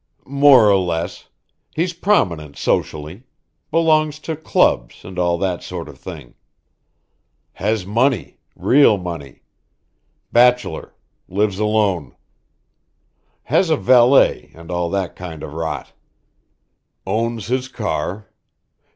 "More 0.25 0.67
or 0.67 0.77
less. 0.79 1.27
He's 1.75 1.93
prominent 1.93 2.57
socially; 2.57 3.21
belongs 3.69 4.17
to 4.21 4.35
clubs, 4.35 5.05
and 5.05 5.19
all 5.19 5.37
that 5.37 5.61
sort 5.61 5.87
of 5.87 5.99
thing. 5.99 6.33
Has 7.53 7.85
money 7.85 8.39
real 8.55 8.97
money. 8.97 9.43
Bachelor 10.31 10.95
lives 11.29 11.59
alone. 11.59 12.15
Has 13.43 13.69
a 13.69 13.77
valet, 13.77 14.49
and 14.55 14.71
all 14.71 14.89
that 14.89 15.15
kind 15.15 15.43
of 15.43 15.53
rot. 15.53 15.93
Owns 17.05 17.45
his 17.45 17.67
car. 17.67 18.27